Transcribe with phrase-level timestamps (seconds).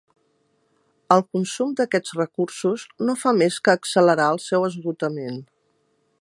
[1.15, 5.39] El consum d'aquests recursos no fa més que accelerar el seu esgotament.